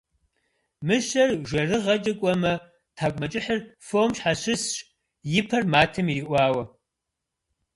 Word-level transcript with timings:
Мыщэр 0.85 1.29
жэрыгъэкӏэ 1.49 2.13
кӏуэмэ- 2.19 2.53
тхьэкӏумэкӏыхьыр 2.95 3.59
фом 3.87 4.09
щхьэщысщ, 4.17 4.75
и 5.37 5.41
пэр 5.47 5.63
матэм 5.71 6.07
ириӏуауэ. 6.13 6.63